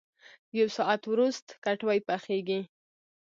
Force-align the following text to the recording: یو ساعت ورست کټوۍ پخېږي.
یو 0.59 0.67
ساعت 0.77 1.01
ورست 1.11 1.47
کټوۍ 1.63 1.99
پخېږي. 2.07 2.61